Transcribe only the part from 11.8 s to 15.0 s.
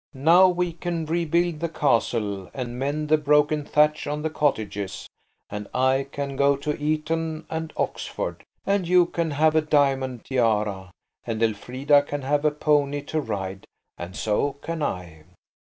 can have a pony to ride, and so can